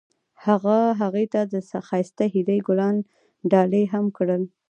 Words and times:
هغه 0.45 0.77
هغې 1.01 1.25
ته 1.33 1.41
د 1.53 1.53
ښایسته 1.87 2.25
هیلې 2.33 2.57
ګلان 2.67 2.97
ډالۍ 3.51 3.83
هم 3.93 4.05
کړل. 4.17 4.43